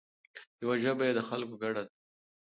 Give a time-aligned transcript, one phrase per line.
[0.61, 1.93] یوه ژبه یې د خلکو ګډه ده.